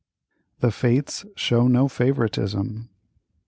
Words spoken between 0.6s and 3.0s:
The Fates show no favoritism.